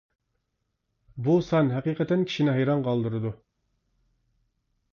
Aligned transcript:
بۇ 1.27 1.35
سان 1.49 1.69
ھەقىقەتەن 1.75 2.25
كىشىنى 2.31 2.55
ھەيران 2.57 2.81
قالدۇرىدۇ. 2.87 3.35